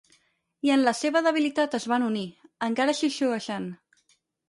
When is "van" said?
1.93-2.07